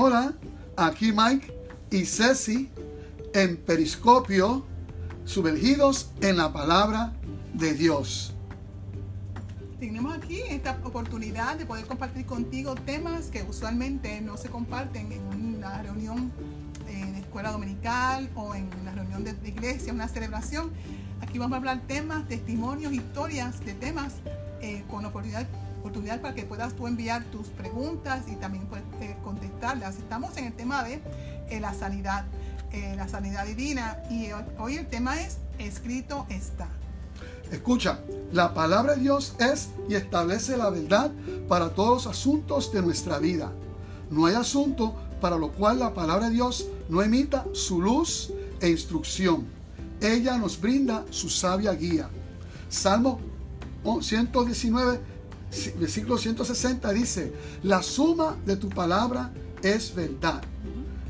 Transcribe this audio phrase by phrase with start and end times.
[0.00, 0.32] Hola,
[0.76, 1.52] aquí Mike
[1.90, 2.70] y Ceci
[3.34, 4.64] en Periscopio,
[5.24, 7.14] sumergidos en la palabra
[7.52, 8.32] de Dios.
[9.80, 15.56] Tenemos aquí esta oportunidad de poder compartir contigo temas que usualmente no se comparten en
[15.56, 16.30] una reunión
[16.88, 20.70] en escuela dominical o en una reunión de iglesia, una celebración.
[21.22, 24.14] Aquí vamos a hablar temas, testimonios, historias de temas
[24.60, 25.48] eh, con oportunidad,
[25.88, 29.96] oportunidad para que puedas tú enviar tus preguntas y también puedes eh, contestarlas.
[29.96, 31.00] Estamos en el tema de
[31.48, 32.26] eh, la sanidad,
[32.96, 34.28] la sanidad divina y
[34.58, 36.68] hoy el tema es escrito está.
[37.50, 41.10] Escucha, la palabra de Dios es y establece la verdad
[41.48, 43.50] para todos los asuntos de nuestra vida.
[44.10, 48.30] No hay asunto para lo cual la palabra de Dios no emita su luz
[48.60, 49.46] e instrucción.
[50.02, 52.10] Ella nos brinda su sabia guía.
[52.68, 53.18] Salmo
[54.02, 55.00] 119,
[55.78, 60.42] versículo 160 dice, la suma de tu palabra es verdad.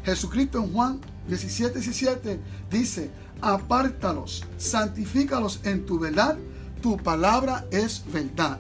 [0.05, 2.41] Jesucristo en Juan 17, 17
[2.71, 6.39] dice, apártalos, santifícalos en tu verdad,
[6.81, 8.59] tu palabra es verdad.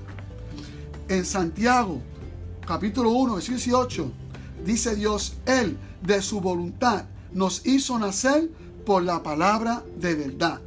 [1.09, 2.03] En Santiago,
[2.67, 4.13] capítulo 1, versículo 18,
[4.65, 8.51] dice Dios, Él de su voluntad nos hizo nacer
[8.85, 10.61] por la palabra de verdad.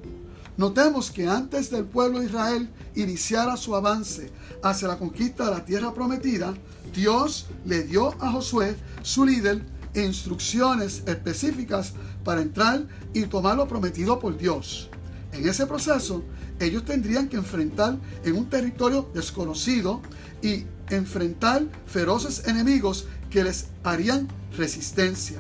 [0.62, 4.30] Notemos que antes del pueblo de Israel iniciara su avance
[4.62, 6.54] hacia la conquista de la tierra prometida,
[6.94, 14.20] Dios le dio a Josué, su líder, instrucciones específicas para entrar y tomar lo prometido
[14.20, 14.92] por Dios.
[15.34, 16.24] En ese proceso,
[16.60, 20.00] ellos tendrían que enfrentar en un territorio desconocido
[20.44, 25.40] y enfrentar feroces enemigos que les harían resistencia.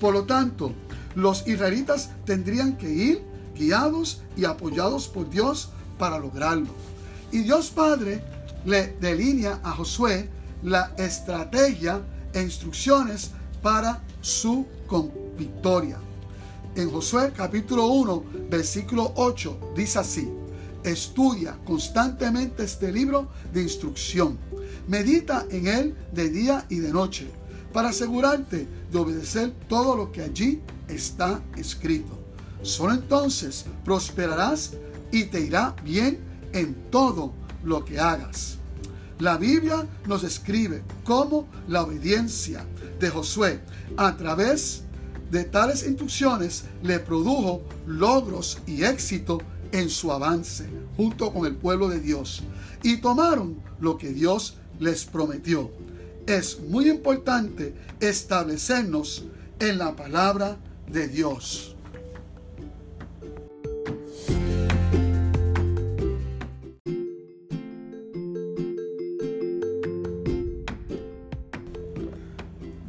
[0.00, 0.74] Por lo tanto,
[1.14, 6.68] los israelitas tendrían que ir guiados y apoyados por Dios para lograrlo.
[7.32, 8.22] Y Dios Padre
[8.64, 10.28] le delinea a Josué
[10.62, 12.00] la estrategia
[12.32, 13.30] e instrucciones
[13.62, 14.66] para su
[15.38, 15.98] victoria.
[16.74, 20.28] En Josué capítulo 1, versículo 8, dice así,
[20.84, 24.38] estudia constantemente este libro de instrucción,
[24.86, 27.28] medita en él de día y de noche,
[27.72, 32.15] para asegurarte de obedecer todo lo que allí está escrito.
[32.62, 34.72] Solo entonces prosperarás
[35.12, 36.18] y te irá bien
[36.52, 37.32] en todo
[37.64, 38.58] lo que hagas.
[39.18, 42.64] La Biblia nos describe cómo la obediencia
[43.00, 43.60] de Josué
[43.96, 44.82] a través
[45.30, 49.40] de tales instrucciones le produjo logros y éxito
[49.72, 52.42] en su avance junto con el pueblo de Dios
[52.82, 55.70] y tomaron lo que Dios les prometió.
[56.26, 59.24] Es muy importante establecernos
[59.60, 60.58] en la palabra
[60.90, 61.75] de Dios.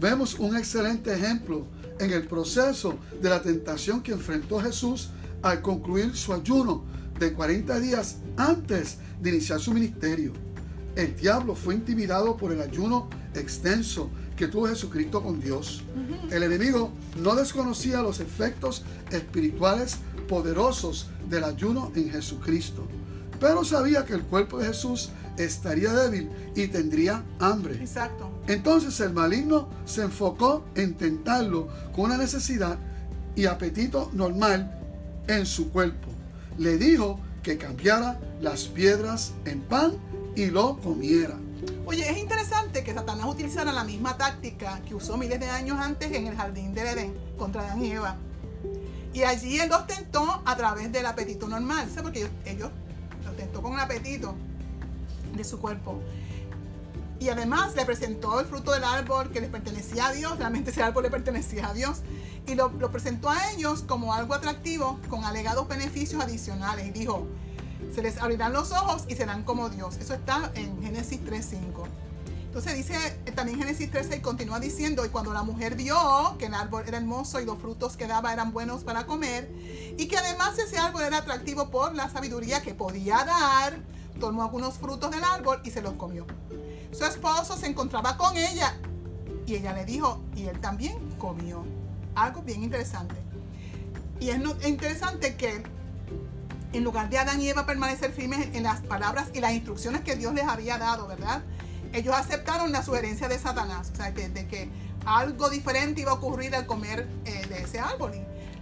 [0.09, 1.67] Vemos un excelente ejemplo
[1.99, 5.09] en el proceso de la tentación que enfrentó Jesús
[5.41, 6.85] al concluir su ayuno
[7.19, 10.31] de 40 días antes de iniciar su ministerio.
[10.95, 15.83] El diablo fue intimidado por el ayuno extenso que tuvo Jesucristo con Dios.
[16.31, 19.97] El enemigo no desconocía los efectos espirituales
[20.29, 22.87] poderosos del ayuno en Jesucristo,
[23.41, 27.75] pero sabía que el cuerpo de Jesús estaría débil y tendría hambre.
[27.75, 28.29] Exacto.
[28.47, 32.77] Entonces el maligno se enfocó en tentarlo con una necesidad
[33.35, 34.79] y apetito normal
[35.27, 36.09] en su cuerpo.
[36.57, 39.93] Le dijo que cambiara las piedras en pan
[40.35, 41.35] y lo comiera.
[41.85, 46.11] Oye, es interesante que Satanás utilizara la misma táctica que usó miles de años antes
[46.11, 48.17] en el jardín de Edén contra Adán y Eva.
[49.13, 52.03] Y allí él los tentó a través del apetito normal, ¿sabes?
[52.03, 52.71] Porque ellos, ellos
[53.25, 54.35] los tentó con un apetito
[55.37, 56.01] de su cuerpo.
[57.19, 60.83] Y además le presentó el fruto del árbol que les pertenecía a Dios, realmente ese
[60.83, 62.01] árbol le pertenecía a Dios,
[62.45, 66.87] y lo, presentó a ellos como algo atractivo con alegados beneficios adicionales.
[66.87, 67.27] Y dijo,
[67.93, 69.97] se les abrirán los ojos y serán como Dios.
[69.97, 71.87] Eso está en Génesis 3.5.
[72.45, 75.95] Entonces dice también Génesis 13 y continúa diciendo, y cuando la mujer vio
[76.39, 79.51] que el árbol era hermoso y los frutos que daba eran buenos para comer,
[79.97, 83.77] y que además ese árbol era atractivo por la sabiduría que podía dar,
[84.17, 86.25] tomó algunos frutos del árbol y se los comió.
[86.91, 88.77] Su esposo se encontraba con ella
[89.45, 91.65] y ella le dijo, y él también comió.
[92.15, 93.15] Algo bien interesante.
[94.19, 95.63] Y es interesante que
[96.73, 100.15] en lugar de Adán y Eva permanecer firmes en las palabras y las instrucciones que
[100.15, 101.43] Dios les había dado, ¿verdad?
[101.93, 104.69] Ellos aceptaron la sugerencia de Satanás, o sea, de que
[105.05, 108.11] algo diferente iba a ocurrir al comer eh, de ese árbol.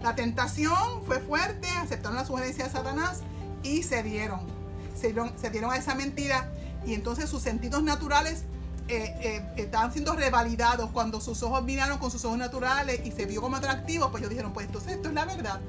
[0.01, 3.21] la tentación fue fuerte, aceptaron la sugerencia de Satanás
[3.63, 4.54] y se dieron.
[4.95, 6.51] Se dieron, a esa mentira
[6.85, 8.43] y entonces sus sentidos naturales
[8.87, 13.25] eh, eh, estaban siendo revalidados cuando sus ojos miraron con sus ojos naturales y se
[13.25, 15.59] vio como atractivo, pues ellos dijeron, pues entonces esto es la verdad.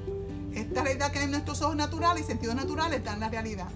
[0.53, 3.67] Esta realidad que hay en nuestros ojos naturales y sentidos naturales en la realidad.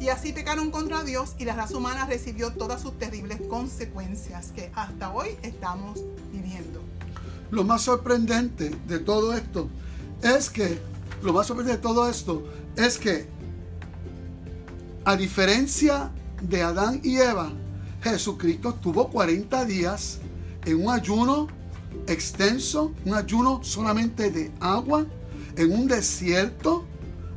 [0.00, 4.70] Y así pecaron contra Dios y la raza humana recibió todas sus terribles consecuencias que
[4.74, 6.00] hasta hoy estamos
[6.32, 6.80] viviendo.
[7.50, 9.68] Lo más sorprendente de todo esto
[10.22, 10.78] es que,
[11.22, 12.44] lo más sorprendente de todo esto
[12.76, 13.28] es que,
[15.04, 16.10] a diferencia
[16.42, 17.52] de Adán y Eva,
[18.02, 20.18] Jesucristo estuvo 40 días
[20.64, 21.48] en un ayuno
[22.06, 25.06] extenso, un ayuno solamente de agua,
[25.56, 26.84] en un desierto,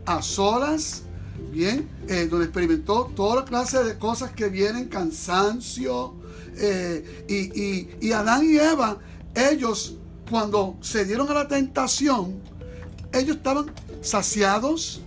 [0.06, 1.04] a solas,
[1.52, 6.16] bien, eh, donde experimentó toda clase de cosas que vienen, cansancio,
[6.58, 8.98] eh, y, y Adán y Eva,
[9.36, 9.96] ellos
[10.30, 12.42] cuando se dieron a la tentación,
[13.14, 13.72] ellos estaban
[14.02, 15.02] saciados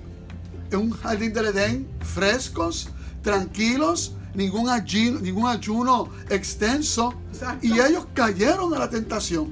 [0.76, 2.90] un jardín del Edén, frescos,
[3.22, 7.14] tranquilos, ningún ayuno, ningún ayuno extenso.
[7.62, 9.50] Y ellos cayeron a la tentación.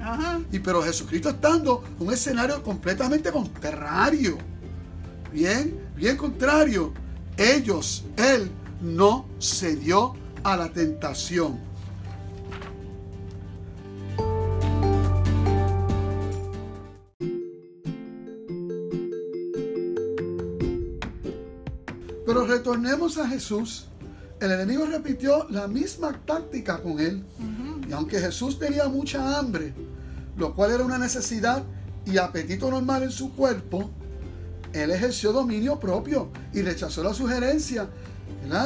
[0.52, 4.38] Y pero Jesucristo estando en un escenario completamente contrario.
[5.32, 6.92] Bien, bien contrario.
[7.36, 8.50] Ellos, Él
[8.80, 11.67] no cedió a la tentación.
[22.88, 23.85] Retornemos a Jesús
[24.40, 27.23] el enemigo repitió la misma táctica con él.
[27.87, 29.75] Y aunque Jesús tenía mucha hambre,
[30.38, 31.62] lo cual era una necesidad
[32.06, 33.90] y apetito normal en su cuerpo,
[34.73, 37.90] él ejerció dominio propio y rechazó la sugerencia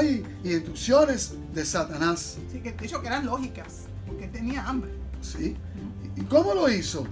[0.04, 2.36] y, y, instrucciones de Satanás.
[2.52, 4.92] Sí, que dicho que eran lógicas, porque tenía hambre.
[5.20, 5.56] Sí.
[6.14, 7.08] ¿Y cómo lo hizo?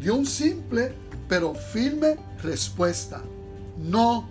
[0.00, 0.92] Dio un simple
[1.28, 3.22] pero firme respuesta.
[3.78, 4.28] No.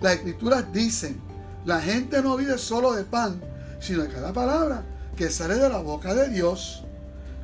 [0.00, 1.25] Las escrituras dicen,
[1.66, 3.42] la gente no vive solo de pan,
[3.80, 4.84] sino de cada palabra
[5.16, 6.84] que sale de la boca de Dios.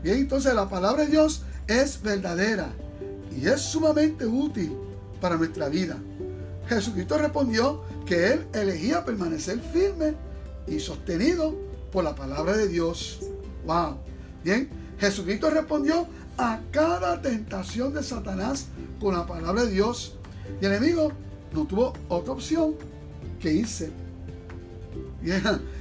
[0.02, 2.68] Bien, entonces la palabra de Dios es verdadera
[3.36, 4.76] y es sumamente útil
[5.20, 5.96] para nuestra vida.
[6.68, 10.14] Jesucristo respondió que él elegía permanecer firme
[10.68, 11.56] y sostenido
[11.90, 13.20] por la palabra de Dios.
[13.66, 13.96] Wow.
[14.44, 16.06] Bien, Jesucristo respondió
[16.38, 18.66] a cada tentación de Satanás
[19.00, 20.14] con la palabra de Dios.
[20.60, 21.12] Y el enemigo
[21.52, 22.74] no tuvo otra opción
[23.40, 23.90] que irse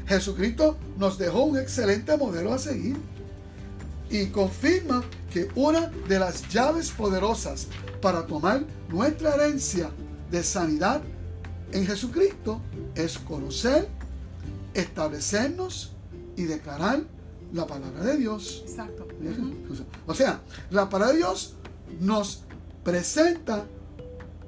[0.08, 2.98] Jesucristo nos dejó un excelente modelo a seguir
[4.10, 7.68] y confirma que una de las llaves poderosas
[8.02, 9.90] para tomar nuestra herencia
[10.30, 11.02] de sanidad
[11.72, 12.62] en Jesucristo
[12.96, 13.88] es conocer,
[14.74, 15.94] establecernos
[16.36, 17.04] y declarar
[17.54, 18.64] la palabra de Dios.
[18.68, 19.08] Exacto.
[20.06, 21.56] O sea, la palabra de Dios
[22.00, 22.44] nos
[22.84, 23.66] presenta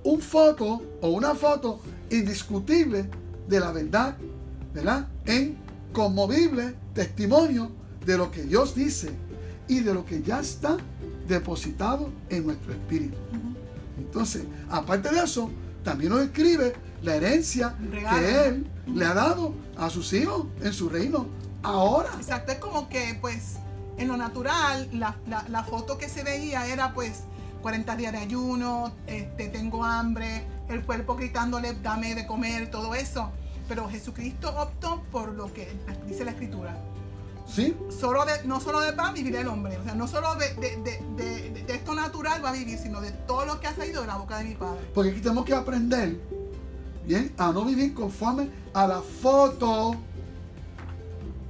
[0.03, 1.79] un foto o una foto
[2.09, 3.09] indiscutible
[3.47, 4.17] de la verdad
[4.73, 5.07] ¿verdad?
[5.25, 5.57] En
[5.91, 7.71] conmovible testimonio
[8.05, 9.11] de lo que Dios dice
[9.67, 10.77] y de lo que ya está
[11.27, 13.17] depositado en nuestro espíritu.
[13.97, 15.49] Entonces, aparte de eso,
[15.83, 20.89] también nos escribe la herencia que Él le ha dado a sus hijos en su
[20.89, 21.27] reino
[21.61, 22.09] ahora.
[22.17, 23.57] Exacto, es como que pues
[23.97, 25.15] en lo natural la,
[25.49, 27.23] la, foto que se veía era pues
[27.61, 33.31] 40 días de ayuno, este, tengo hambre, el cuerpo gritándole dame de comer, todo eso.
[33.67, 35.71] Pero Jesucristo optó por lo que
[36.07, 36.77] dice la Escritura.
[37.47, 37.75] ¿Sí?
[37.89, 39.77] Solo de, no solo de pan vivirá el hombre.
[39.77, 43.67] O sea, no solo de, esto natural va a vivir, sino de todo lo que
[43.67, 44.79] ha salido de la boca de mi Padre.
[44.93, 46.17] Porque aquí tenemos que aprender,
[47.05, 49.95] bien, a no vivir conforme a la foto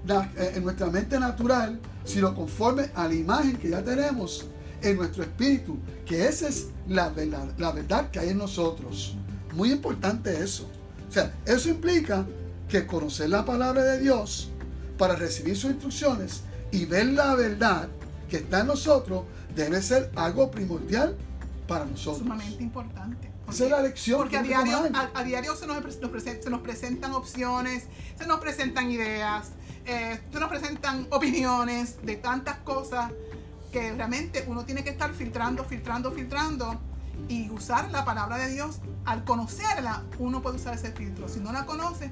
[0.08, 4.48] eh, en nuestra mente natural, sino conforme a la imagen que ya tenemos
[4.82, 9.16] en nuestro espíritu, que esa es la verdad, la verdad que hay en nosotros.
[9.54, 10.70] Muy importante eso.
[11.14, 12.26] O sea, eso implica
[12.68, 14.50] que conocer la palabra de Dios
[14.98, 16.42] para recibir sus instrucciones
[16.72, 17.88] y ver la verdad
[18.28, 21.16] que está en nosotros debe ser algo primordial
[21.68, 22.18] para nosotros.
[22.18, 23.30] Sumamente importante.
[23.48, 24.22] Esa es la lección.
[24.22, 27.84] Porque a diario, a, diario se, nos, se nos presentan opciones,
[28.18, 29.50] se nos presentan ideas,
[29.86, 33.12] eh, se nos presentan opiniones de tantas cosas
[33.72, 36.82] que realmente uno tiene que estar filtrando, filtrando, filtrando
[37.30, 41.28] y usar la palabra de Dios al conocerla, uno puede usar ese filtro.
[41.28, 42.12] Si no la conoce,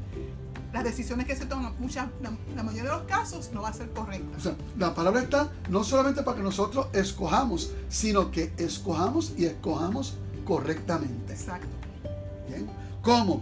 [0.74, 3.91] las decisiones que se toman, muchas, la, mayoría de los casos, no va a ser
[3.91, 4.38] correcta.
[4.38, 9.46] O sea, la palabra está no solamente para que nosotros escojamos, sino que escojamos y
[9.46, 10.15] escojamos
[10.46, 11.34] correctamente.
[11.34, 11.67] Exacto.
[12.48, 12.70] ¿Bien?
[13.01, 13.41] ¿Cómo?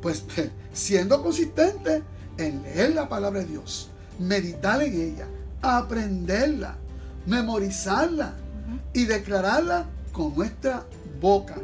[0.00, 0.24] Pues
[0.72, 2.02] siendo consistente
[2.38, 5.26] en leer la palabra de Dios, meditar en ella,
[5.60, 6.76] aprenderla,
[7.26, 8.34] memorizarla
[8.94, 10.84] y declararla con nuestra
[11.20, 11.56] boca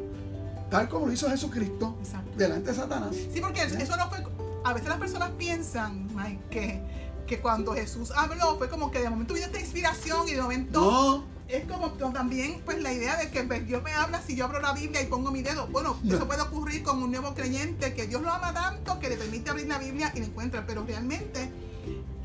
[0.71, 1.97] tal como lo hizo Jesucristo
[2.37, 3.15] delante de Satanás.
[3.33, 4.19] Sí, porque eso no fue.
[4.65, 6.83] A veces las personas piensan, Mike, que
[7.27, 10.81] que cuando Jesús habló fue como que de momento vino esta inspiración y de momento
[10.81, 14.45] No, es como también pues la idea de que pues, Dios me habla si yo
[14.45, 15.67] abro la Biblia y pongo mi dedo.
[15.67, 16.15] Bueno, No.
[16.15, 19.51] eso puede ocurrir con un nuevo creyente que Dios lo ama tanto que le permite
[19.51, 21.51] abrir la Biblia y la encuentra, pero realmente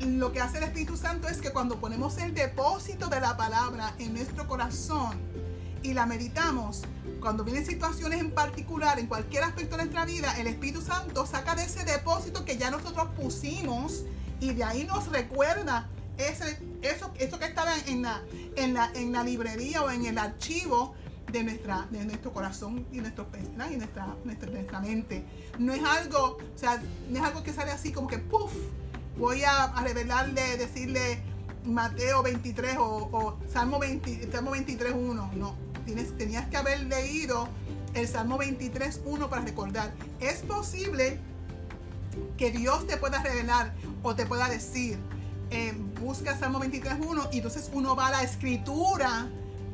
[0.00, 3.94] lo que hace el Espíritu Santo es que cuando ponemos el depósito de la palabra
[3.98, 5.16] en nuestro corazón
[5.82, 6.82] y la meditamos,
[7.20, 11.54] cuando vienen situaciones en particular, en cualquier aspecto de nuestra vida, el Espíritu Santo saca
[11.54, 14.04] de ese depósito que ya nosotros pusimos
[14.40, 18.22] y de ahí nos recuerda ese, eso, eso que estaba en la,
[18.56, 20.94] en, la, en la librería o en el archivo
[21.30, 25.24] de, nuestra, de nuestro corazón y, nuestro, nuestra, nuestra, mente.
[25.58, 28.52] No es algo, o sea, no es algo que sale así como que ¡puf!
[29.16, 31.22] Voy a, a revelarle, decirle
[31.64, 35.30] Mateo 23 o, o Salmo, 20, Salmo 23, 1.
[35.36, 35.56] No,
[36.16, 37.48] tenías que haber leído
[37.94, 39.92] el Salmo 23, 1 para recordar.
[40.20, 41.18] Es posible
[42.36, 44.98] que Dios te pueda revelar o te pueda decir,
[45.50, 49.28] eh, busca Salmo 23.1 y entonces uno va a la escritura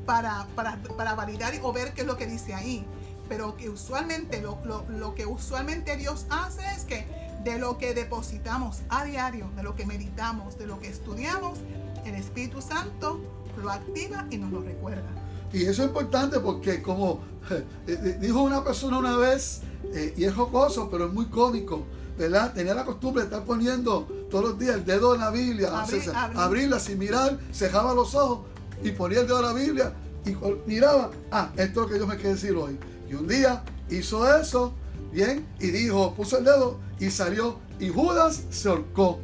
[0.06, 2.84] para, para, para validar o ver qué es lo que dice ahí.
[3.28, 7.06] Pero que usualmente, lo, lo, lo que usualmente Dios hace es que
[7.44, 11.58] de lo que depositamos a diario, de lo que meditamos, de lo que estudiamos,
[12.04, 13.20] el Espíritu Santo
[13.56, 15.08] lo activa y nos lo recuerda.
[15.52, 19.60] Y eso es importante porque como eh, eh, dijo una persona una vez,
[19.94, 21.84] eh, y es jocoso, pero es muy cómico,
[22.18, 22.52] ¿verdad?
[22.52, 26.00] Tenía la costumbre de estar poniendo todos los días el dedo en la Biblia, Abrir,
[26.00, 26.40] o sea, abrir.
[26.40, 28.40] abrirla sin mirar, cejaba los ojos
[28.82, 29.92] y ponía el dedo en la Biblia
[30.26, 30.36] y
[30.66, 32.78] miraba, ah, esto es lo que Dios me quiere decir hoy.
[33.10, 34.74] Y un día hizo eso,
[35.12, 39.20] bien, y dijo, puso el dedo y salió, y Judas se ahorcó.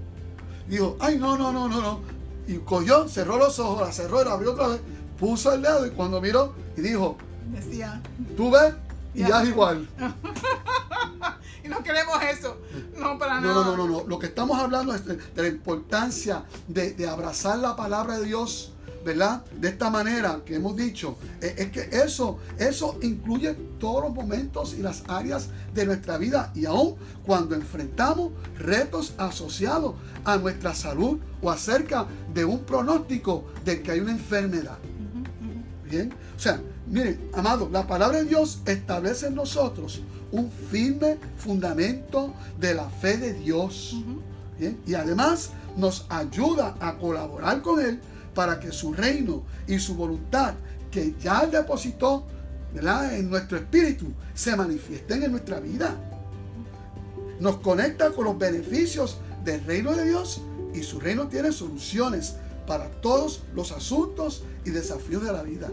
[0.69, 2.01] Dijo, ay, no, no, no, no, no.
[2.47, 4.81] Y cogió, cerró los ojos, la cerró y la abrió otra vez,
[5.19, 7.17] puso el dedo y cuando miró y dijo,
[7.53, 8.01] Decía,
[8.37, 8.75] tú ves
[9.15, 9.29] y Ya.
[9.29, 9.89] ya es igual.
[11.65, 12.57] y no queremos eso,
[12.99, 13.55] no para No, nada.
[13.65, 14.07] no, no, no, no.
[14.09, 18.25] Lo que estamos hablando es de, de la importancia de, de abrazar la palabra de
[18.27, 18.73] Dios,
[19.05, 19.45] ¿verdad?
[19.61, 21.17] De esta manera que hemos dicho.
[21.41, 26.51] Eh, Es, que eso, eso incluye todos los momentos y las áreas de nuestra vida.
[26.55, 29.95] Y aún cuando enfrentamos retos asociados
[30.25, 34.79] a nuestra salud o acerca de un pronóstico de que hay una enfermedad.
[35.95, 42.35] Bien, o sea, miren, amados, la palabra de Dios establece en nosotros un firme fundamento
[42.59, 43.95] de la fe de Dios.
[44.59, 48.01] Bien, y además nos ayuda a colaborar con Él
[48.35, 50.55] para que su reino y su voluntad
[50.91, 52.27] que ya depositó
[52.75, 53.17] ¿verdad?
[53.17, 55.95] en nuestro espíritu se manifiesten en nuestra vida.
[57.39, 60.43] Nos conecta con los beneficios del reino de Dios
[60.75, 62.35] y su reino tiene soluciones
[62.67, 65.71] para todos los asuntos y desafíos de la vida.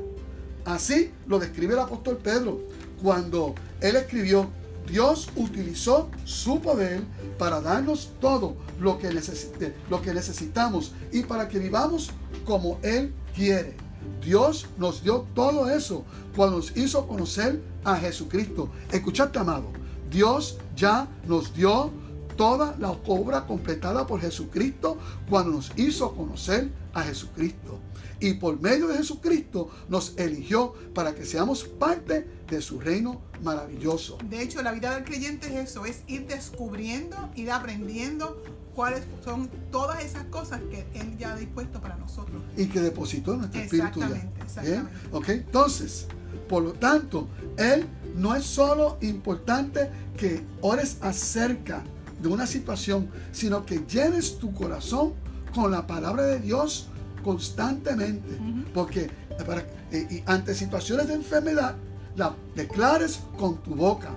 [0.66, 2.62] Así lo describe el apóstol Pedro
[3.02, 4.48] cuando él escribió,
[4.88, 7.02] Dios utilizó su poder
[7.38, 12.12] para darnos todo lo que, necesite- lo que necesitamos y para que vivamos
[12.46, 13.76] como Él quiere.
[14.24, 16.04] Dios nos dio todo eso
[16.36, 18.70] cuando nos hizo conocer a Jesucristo.
[18.92, 19.66] Escuchaste, amado.
[20.10, 21.92] Dios ya nos dio
[22.36, 24.98] toda la obra completada por Jesucristo
[25.30, 27.80] cuando nos hizo conocer a Jesucristo.
[28.22, 34.18] Y por medio de Jesucristo nos eligió para que seamos parte de su reino maravilloso.
[34.30, 38.42] De hecho, la vida del creyente es eso, es ir descubriendo, ir aprendiendo
[38.76, 42.42] cuáles son todas esas cosas que Él ya ha dispuesto para nosotros.
[42.56, 44.32] y que depositó en nuestro espíritu ya.
[44.44, 44.90] Exactamente.
[45.12, 45.30] ¿Ok?
[45.30, 46.08] Entonces,
[46.48, 51.84] por lo tanto, Él no es solo importante que ores acerca
[52.22, 55.14] de una situación, sino que llenes tu corazón
[55.56, 56.88] con la palabra de Dios
[57.22, 58.38] constantemente.
[58.74, 59.10] Porque
[59.46, 61.76] para- eh, y ante situaciones de enfermedad,
[62.16, 64.10] la declares con tu boca.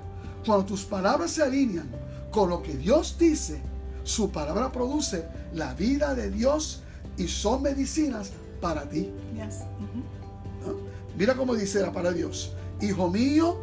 [0.45, 1.89] Cuando tus palabras se alinean
[2.31, 3.61] con lo que Dios dice,
[4.03, 6.83] su palabra produce la vida de Dios
[7.17, 9.11] y son medicinas para ti.
[9.35, 9.61] Yes.
[9.79, 10.73] Ujú.
[10.73, 10.77] ¿no?
[11.17, 12.53] Mira cómo dice la palabra de Dios.
[12.83, 13.57] Hijo mío,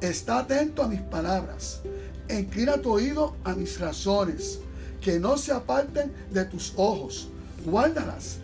[0.00, 1.80] está atento a mis palabras.
[2.28, 4.60] Inclina tu oído a mis razones.
[5.00, 7.28] Que no se aparten de tus ojos.
[7.66, 8.38] Guárdalas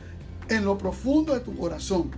[0.49, 2.11] en lo profundo de tu corazón.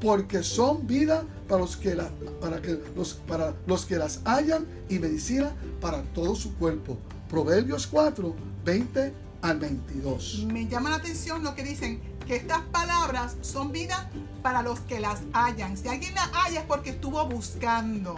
[0.00, 4.66] Porque son vida para los que, la- para que, los, para los que las hallan
[4.88, 6.96] y medicina para todo su cuerpo.
[7.28, 8.34] Proverbios 4,
[8.64, 10.46] 20 al 22.
[10.52, 14.10] Me llama la atención lo que dicen, que estas palabras son vida
[14.42, 15.76] para los que las hallan.
[15.76, 18.14] Si alguien las halla es porque estuvo buscando.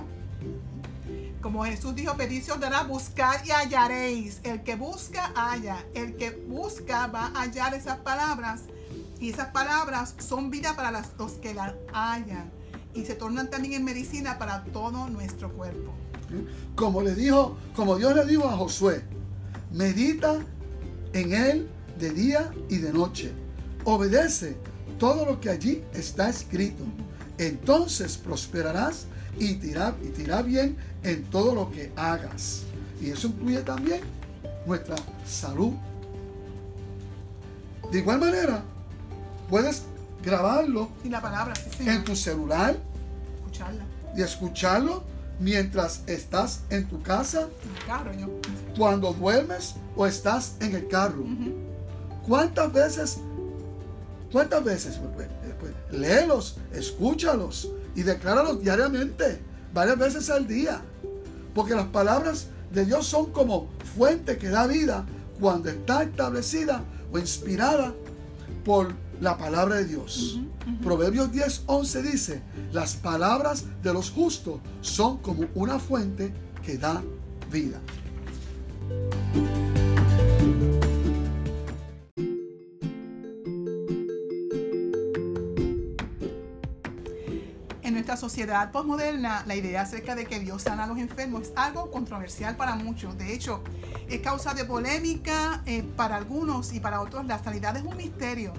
[1.42, 4.40] Como Jesús dijo, pedid se os dará, buscar y hallaréis.
[4.42, 5.84] El que busca, halla.
[5.94, 8.62] El que busca va a hallar esas palabras.
[9.20, 12.50] Y esas palabras son vida para las- los que las hallan.
[12.94, 15.92] Y se tornan también en medicina para todo nuestro cuerpo.
[16.74, 19.04] Como le dijo, como Dios le dijo a Josué,
[19.72, 20.44] medita
[21.12, 23.32] en él de día y de noche.
[23.84, 24.56] Obedece
[24.98, 26.82] todo lo que allí está escrito.
[27.38, 29.06] Entonces prosperarás
[29.38, 32.62] y te irá, bien en todo lo que hagas.
[33.00, 34.00] Y eso incluye también
[34.66, 35.72] nuestra salud.
[37.90, 38.62] De igual manera,
[39.48, 39.82] puedes
[40.24, 42.76] grabarlo la palabra, en tu celular
[43.36, 43.84] Escucharla.
[44.16, 45.04] y escucharlo
[45.38, 47.48] mientras estás en tu casa,
[48.76, 51.24] cuando duermes o estás en el carro.
[52.26, 53.18] ¿Cuántas veces,
[54.32, 55.28] cuántas veces, pues,
[55.60, 59.40] pues, léelos, escúchalos y decláralos diariamente,
[59.74, 60.80] varias veces al día?
[61.54, 65.04] Porque las palabras de Dios son como fuente que da vida
[65.40, 67.94] cuando está establecida o inspirada
[68.64, 70.38] por la palabra de Dios.
[70.82, 76.32] Proverbios 10, 11 dice, las palabras de los justos son como una fuente
[76.64, 77.02] que da
[77.50, 77.80] vida.
[88.16, 92.56] Sociedad postmoderna, la idea acerca de que Dios sana a los enfermos es algo controversial
[92.56, 93.18] para muchos.
[93.18, 93.62] De hecho,
[94.08, 98.54] es causa de polémica eh, para algunos y para otros la sanidad es un misterio.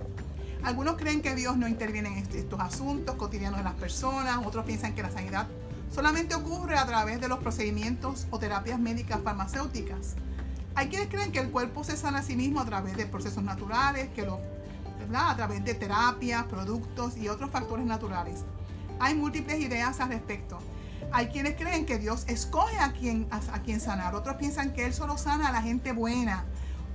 [0.63, 4.93] Algunos creen que Dios no interviene en estos asuntos cotidianos de las personas, otros piensan
[4.93, 5.47] que la sanidad
[5.93, 10.15] solamente ocurre a través de los procedimientos o terapias médicas farmacéuticas.
[10.75, 13.43] Hay quienes creen que el cuerpo se sana a sí mismo a través de procesos
[13.43, 14.39] naturales, que lo,
[15.15, 18.43] a través de terapias, productos y otros factores naturales.
[18.99, 20.59] Hay múltiples ideas al respecto.
[21.11, 24.85] Hay quienes creen que Dios escoge a quien, a, a quien sanar, otros piensan que
[24.85, 26.45] Él solo sana a la gente buena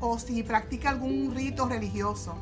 [0.00, 2.34] o si practica algún rito religioso.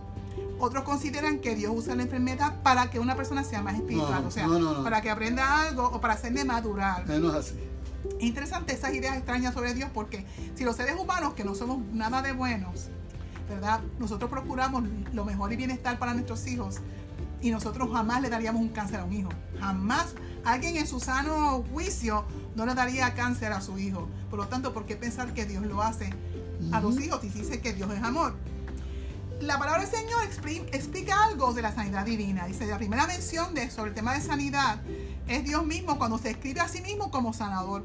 [0.59, 4.31] Otros consideran que Dios usa la enfermedad para que una persona sea más espiritual, o
[4.31, 4.47] sea,
[4.83, 7.09] para que aprenda algo o para hacerle madurar.
[7.09, 7.55] No es así.
[8.19, 10.25] Interesante esas ideas extrañas sobre Dios porque
[10.55, 12.89] si los seres humanos que no somos nada de buenos,
[13.49, 13.81] ¿verdad?
[13.99, 16.77] Nosotros procuramos lo mejor y bienestar para nuestros hijos
[17.43, 19.31] y nosotros jamás le daríamos un cáncer a un hijo.
[19.59, 22.25] Jamás alguien en su sano juicio
[22.55, 24.09] no le daría cáncer a su hijo.
[24.29, 26.11] Por lo tanto, ¿por qué pensar que Dios lo hace
[26.73, 28.35] a los hijos y dice que Dios es amor?
[29.41, 32.47] la palabra del Señor explica algo de la sanidad divina.
[32.47, 34.81] Dice, la primera mención de, sobre el tema de sanidad
[35.29, 37.85] es Dios mismo cuando se escribe a sí mismo como sanador.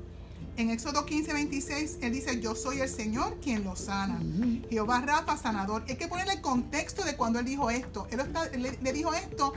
[0.58, 4.22] En Éxodo 15, 26, Él dice, yo soy el Señor quien lo sana.
[4.70, 5.84] Jehová Rafa, sanador.
[5.90, 8.08] Hay que ponerle el contexto de cuando Él dijo esto.
[8.10, 9.54] Él, le, dijo esto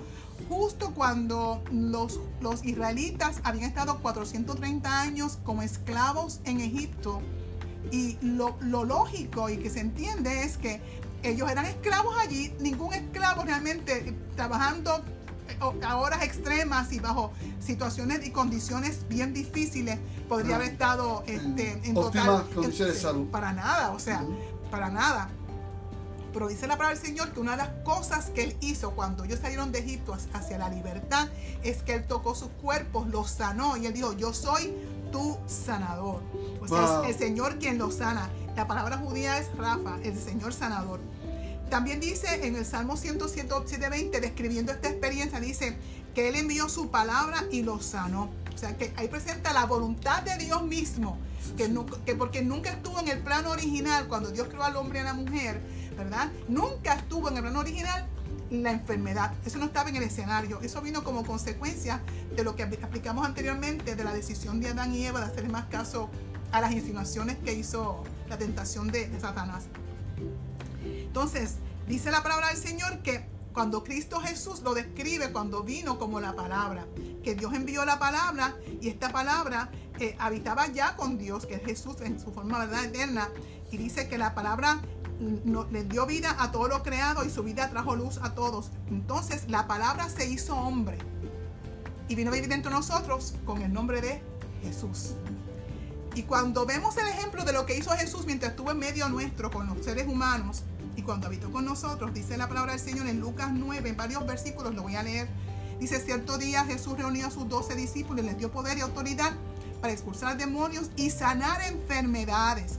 [0.48, 7.22] justo cuando los, los israelitas habían estado 430 años como esclavos en Egipto.
[7.92, 10.80] Y lo, lo, lógico y que se entiende es que
[11.22, 15.04] ellos eran esclavos allí, ningún esclavo realmente trabajando
[15.82, 21.94] a horas extremas y bajo situaciones y condiciones bien difíciles podría haber estado este, en
[21.94, 23.26] total condiciones de salud.
[23.28, 24.24] Para nada, o sea,
[24.70, 25.28] para nada.
[26.32, 29.24] Pero dice la palabra del Señor que una de las cosas que Él hizo cuando
[29.24, 31.28] ellos salieron de Egipto hacia la libertad
[31.62, 34.74] es que Él tocó sus cuerpos, los sanó y Él dijo, yo soy
[35.10, 36.22] tu sanador.
[36.60, 38.28] O sea, es el Señor quien los sana.
[38.56, 41.00] La palabra judía es Rafa, el Señor sanador.
[41.70, 45.76] También dice en el Salmo 107, 20, describiendo esta experiencia, dice
[46.14, 48.30] que Él envió su palabra y lo sanó.
[48.54, 51.18] O sea, que ahí presenta la voluntad de Dios mismo,
[51.56, 51.72] que,
[52.04, 55.04] que porque nunca estuvo en el plano original, cuando Dios creó al hombre y a
[55.04, 55.60] la mujer,
[55.96, 56.30] ¿verdad?
[56.48, 58.08] Nunca estuvo en el plano original
[58.50, 59.32] la enfermedad.
[59.44, 60.60] Eso no estaba en el escenario.
[60.62, 62.02] Eso vino como consecuencia
[62.34, 65.66] de lo que aplicamos anteriormente, de la decisión de Adán y Eva de hacer más
[65.66, 66.10] caso
[66.52, 69.64] a las insinuaciones que hizo la tentación de, Satanás.
[71.08, 71.54] Entonces,
[71.86, 76.36] dice la palabra del Señor que cuando Cristo Jesús lo describe cuando vino como la
[76.36, 76.86] palabra,
[77.24, 81.64] que Dios envió la palabra y esta palabra eh, habitaba ya con Dios, que es
[81.64, 83.30] Jesús en su forma verdad eterna,
[83.72, 84.80] y dice que la palabra
[85.72, 88.68] le dio vida a todo lo creado y su vida trajo luz a todos.
[88.90, 90.98] Entonces la palabra se hizo hombre
[92.06, 94.20] y vino a vivir entre nosotros con el nombre de
[94.62, 95.14] Jesús.
[96.14, 99.50] Y cuando vemos el ejemplo de lo que hizo Jesús mientras estuvo en medio nuestro
[99.50, 100.62] con los seres humanos
[101.08, 104.74] cuando habitó con nosotros, dice la palabra del Señor en Lucas 9, en varios versículos,
[104.74, 105.26] lo voy a leer.
[105.80, 109.32] Dice, cierto día Jesús reunió a sus doce discípulos y les dio poder y autoridad
[109.80, 112.74] para expulsar demonios y sanar enfermedades.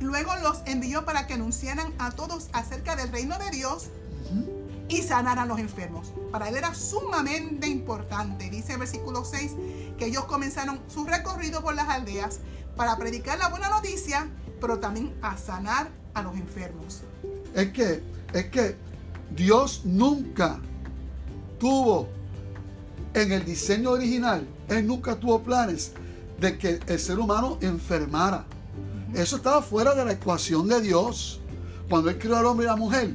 [0.00, 3.88] Luego los envió para que anunciaran a todos acerca del reino de Dios
[4.88, 6.14] y sanar a los enfermos.
[6.30, 8.48] Para él era sumamente importante.
[8.48, 9.52] Dice el versículo 6
[9.98, 12.40] que ellos comenzaron su recorrido por las aldeas
[12.76, 17.02] para predicar la buena noticia, pero también a sanar a los enfermos.
[17.54, 18.76] Es que, es que
[19.34, 20.58] Dios nunca
[21.58, 22.08] tuvo
[23.14, 25.92] en el diseño original, Él nunca tuvo planes
[26.40, 28.44] de que el ser humano enfermara.
[29.14, 31.40] Eso estaba fuera de la ecuación de Dios.
[31.88, 33.14] cuando Él creó al hombre y a la mujer,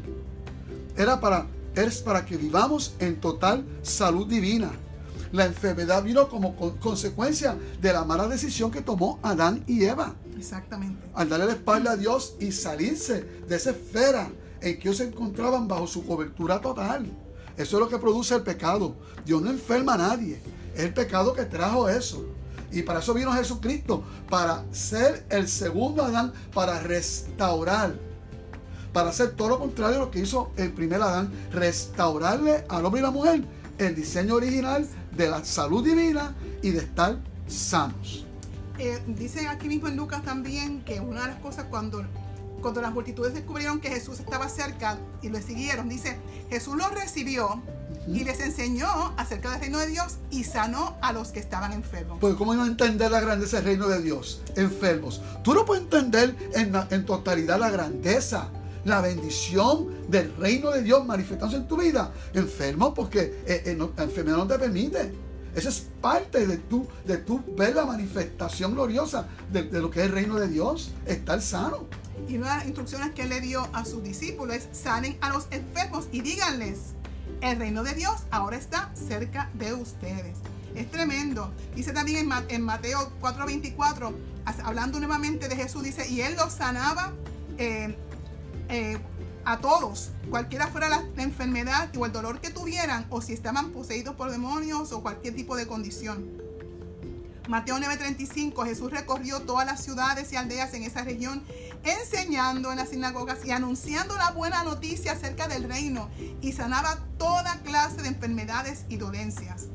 [0.96, 4.72] era para, es para que vivamos en total salud divina.
[5.32, 10.14] La enfermedad vino como consecuencia de la mala decisión que tomó Adán y Eva.
[10.38, 11.10] Exactamente.
[11.14, 14.30] Al darle la espalda a Dios y salirse de esa esfera
[14.62, 17.06] en que ellos se encontraban bajo su cobertura total.
[17.58, 18.96] Eso es lo que produce el pecado.
[19.26, 20.40] Dios no enferma a nadie.
[20.76, 22.26] Es el pecado que trajo eso.
[22.72, 27.96] Y para eso vino Jesucristo, para ser el segundo Adán, para restaurar,
[28.92, 33.00] para hacer todo lo contrario a lo que hizo el primer Adán, restaurarle al hombre
[33.00, 33.44] y la mujer
[33.78, 38.27] el diseño original de la salud divina y de estar sanos.
[38.80, 42.06] Eh, dice aquí mismo en Lucas también que una de las cosas cuando,
[42.62, 46.18] cuando las multitudes descubrieron que Jesús estaba cerca y lo siguieron, dice,
[46.50, 47.62] Jesús los recibió
[48.08, 48.88] y les enseñó
[49.18, 52.20] acerca del reino de Dios y sanó a los que estaban enfermos.
[52.20, 54.42] Pues ¿cómo no entender la grandeza del reino de Dios?
[54.56, 55.22] Enfermos.
[55.44, 58.50] Tú no puedes entender en, en totalidad la grandeza,
[58.86, 62.12] la bendición del reino de Dios manifestándose en tu vida.
[62.34, 65.27] Enfermo porque eh, eh, la enfermedad no te permite.
[65.58, 70.06] Esa es parte de tu, de tu ver la manifestación gloriosa de, lo que es
[70.06, 71.88] el reino de Dios, estar sano.
[72.30, 75.30] Y una de las instrucciones que él le dio a sus discípulos es sanen a
[75.30, 76.94] los enfermos y díganles,
[77.42, 80.38] el reino de Dios ahora está cerca de ustedes.
[80.76, 81.52] Es tremendo.
[81.74, 84.14] Dice también en Mateo 4:24,
[84.64, 87.14] hablando nuevamente de Jesús, dice, y él los sanaba
[87.58, 87.98] eh,
[88.70, 89.00] eh,
[89.48, 94.14] a todos, cualquiera fuera la, enfermedad o el dolor que tuvieran, o si estaban poseídos
[94.16, 96.28] por demonios o cualquier tipo de condición.
[97.48, 101.44] Mateo 9:35, Jesús recorrió todas las ciudades y aldeas en esa región,
[101.86, 106.10] enseñando en las sinagogas y anunciando la buena noticia acerca del reino
[106.42, 109.68] y sanaba toda clase de enfermedades y dolencias.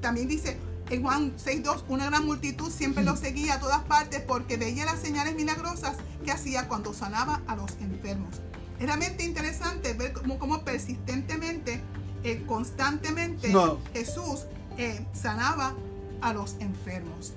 [0.00, 0.56] También dice
[0.88, 5.00] en Juan 6:2, una gran multitud siempre lo seguía a todas partes porque veía las
[5.00, 8.40] señales milagrosas que hacía cuando sanaba a los enfermos.
[8.78, 11.80] Es realmente interesante ver cómo, persistentemente,
[12.22, 13.52] eh, constantemente
[13.92, 15.74] Jesús eh, sanaba
[16.20, 17.32] a los enfermos.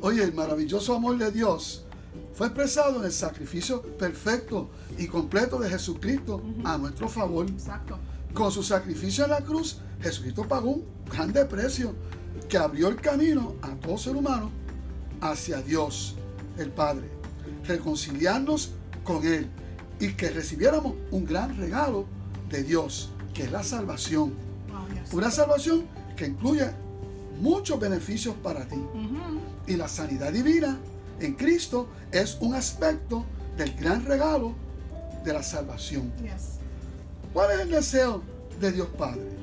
[0.00, 1.84] Oye, el maravilloso amor de Dios
[2.34, 7.50] fue expresado en el sacrificio perfecto y completo de Jesucristo a nuestro favor.
[7.50, 7.98] Exacto.
[8.32, 11.94] Con su sacrificio en la cruz, Jesucristo pagó un grande precio
[12.48, 14.50] que abrió el camino a todo ser humano
[15.20, 16.14] hacia Dios,
[16.56, 17.18] el Padre
[17.68, 18.70] reconciliarnos
[19.04, 19.48] con Él
[20.00, 22.06] y que recibiéramos un gran regalo
[22.48, 24.32] de Dios, que es la salvación.
[25.12, 26.70] Una salvación que incluye
[27.40, 28.80] muchos beneficios para ti.
[29.66, 30.78] Y la sanidad divina
[31.20, 33.24] en Cristo es un aspecto
[33.56, 34.54] del gran regalo
[35.24, 36.12] de la salvación.
[37.32, 38.22] ¿Cuál es el deseo
[38.60, 39.37] de Dios Padre?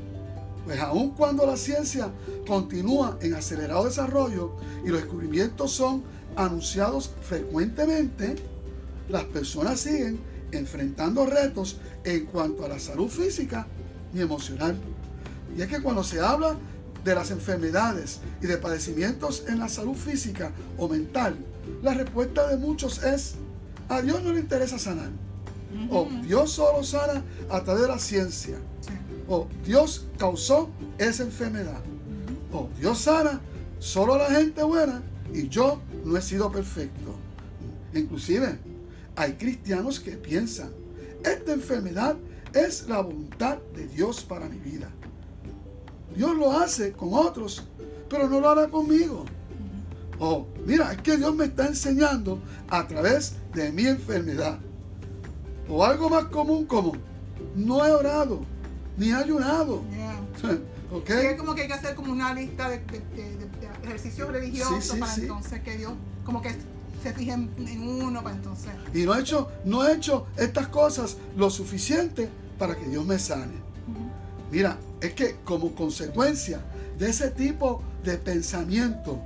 [0.65, 2.10] Pues aun cuando la ciencia
[2.47, 6.04] continúa en acelerado desarrollo y los descubrimientos son
[6.36, 8.36] anunciados frecuentemente,
[9.08, 10.19] las personas siguen
[10.51, 13.67] enfrentando retos en cuanto a la salud física
[14.13, 14.75] y emocional.
[15.56, 16.58] Y es que cuando se habla
[17.04, 21.36] de las enfermedades y de padecimientos en la salud física o mental,
[21.84, 23.36] la respuesta de muchos es,
[23.88, 25.10] a Dios no le interesa sanar.
[25.91, 28.58] O Dios solo sana a través de la ciencia.
[29.28, 31.82] O Dios causó esa enfermedad.
[32.52, 33.42] O Dios sana
[33.80, 35.02] solo a la gente buena
[35.34, 37.16] y yo no he sido perfecto.
[37.94, 38.60] Inclusive,
[39.16, 40.70] hay cristianos que piensan,
[41.24, 42.16] esta enfermedad
[42.54, 44.90] es la voluntad de Dios para mi vida.
[46.16, 47.64] Dios lo hace con otros,
[48.10, 49.26] pero no lo hará conmigo.
[50.20, 54.60] Oh, mira, es que Dios me está enseñando a través de mi enfermedad.
[55.68, 56.94] O algo más común como,
[57.56, 58.42] no he orado,
[58.97, 59.84] ni he ayunado.
[60.91, 61.25] Okay.
[61.27, 62.81] es como que hay que hacer como una lista de,
[63.84, 66.55] ejercicios religiosos para entonces que Dios como que
[67.03, 67.49] se fije en,
[67.81, 68.71] uno para entonces.
[68.93, 73.19] Y no he hecho, no he hecho estas cosas lo suficiente para que Dios me
[73.19, 73.53] sane.
[74.51, 76.62] Mira, es que como consecuencia
[76.97, 79.19] de ese tipo de pensamiento,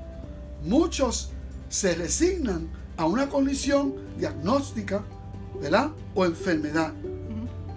[0.66, 1.32] muchos
[1.70, 5.04] se resignan a una condición diagnóstica,
[5.62, 5.92] ¿verdad?
[6.16, 6.94] O enfermedad.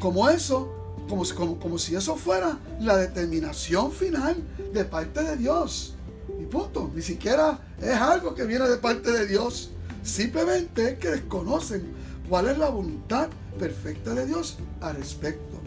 [0.01, 4.37] Como eso como si, como, si eso fuera la determinación final
[4.73, 5.95] de parte de Dios.
[6.41, 6.91] Y punto.
[6.95, 9.71] Ni siquiera es algo que viene de parte de Dios.
[10.03, 11.85] Simplemente es que desconocen
[12.29, 15.61] cuál es la voluntad perfecta de Dios al respecto.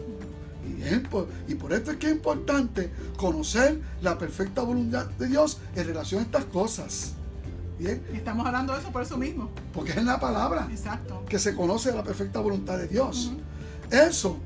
[0.66, 5.86] Y, y por esto es que es importante conocer la perfecta voluntad de Dios en
[5.86, 7.12] relación a estas cosas.
[7.78, 8.02] Bien.
[8.12, 9.50] Estamos hablando de eso por eso mismo.
[9.72, 11.24] Porque es en la palabra Exacto.
[11.28, 13.32] que se conoce la perfecta voluntad de Dios.
[13.90, 14.38] Eso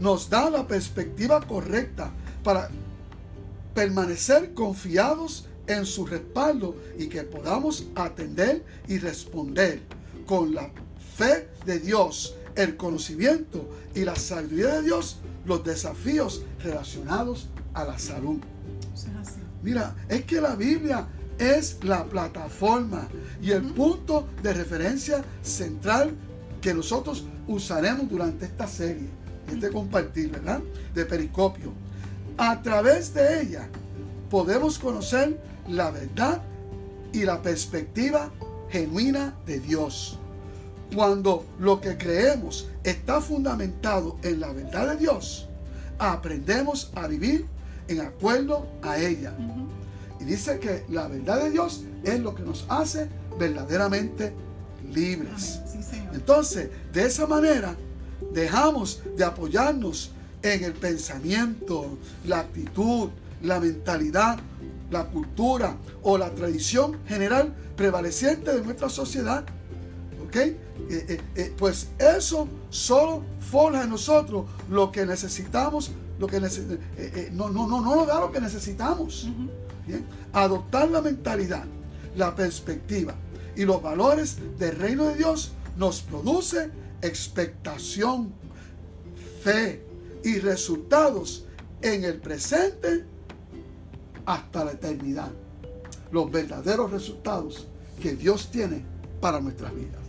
[0.00, 2.10] nos da la perspectiva correcta
[2.42, 2.70] para
[3.74, 9.80] permanecer confiados en su respaldo y que podamos atender y responder
[10.26, 10.70] con la
[11.16, 17.98] fe de Dios, el conocimiento y la sabiduría de Dios los desafíos relacionados a la
[17.98, 18.38] salud.
[19.62, 21.06] Mira, es que la Biblia
[21.38, 23.08] es la plataforma
[23.42, 26.12] y el punto de referencia central
[26.60, 29.08] que nosotros usaremos durante esta serie,
[29.54, 30.60] este compartir, ¿verdad?
[30.94, 31.72] De Periscopio.
[32.38, 33.68] A través de ella
[34.30, 36.42] podemos conocer la verdad
[37.12, 38.30] y la perspectiva
[38.70, 40.18] genuina de Dios.
[40.94, 45.48] Cuando lo que creemos está fundamentado en la verdad de Dios,
[45.98, 47.46] aprendemos a vivir
[47.88, 49.32] en acuerdo a ella.
[50.20, 53.08] Y dice que la verdad de Dios es lo que nos hace
[53.38, 54.32] verdaderamente
[54.92, 55.60] libres.
[56.12, 57.76] Entonces, de esa manera,
[58.32, 60.10] dejamos de apoyarnos
[60.42, 63.10] en el pensamiento, la actitud,
[63.42, 64.38] la mentalidad,
[64.90, 69.44] la cultura o la tradición general prevaleciente de nuestra sociedad.
[70.26, 70.36] ¿Ok?
[70.36, 70.56] Eh,
[70.88, 76.40] eh, eh, pues eso solo forja en nosotros lo que necesitamos, lo que
[77.32, 79.28] no, no, no, no nos da lo que necesitamos.
[80.32, 81.64] Adoptar la mentalidad,
[82.16, 83.14] la perspectiva
[83.56, 86.70] y los valores del reino de Dios nos produce
[87.02, 88.32] expectación,
[89.42, 89.82] fe
[90.24, 91.46] y resultados
[91.82, 93.04] en el presente
[94.26, 95.30] hasta la eternidad.
[96.10, 97.66] Los verdaderos resultados
[98.00, 98.84] que Dios tiene
[99.20, 100.00] para nuestras vidas.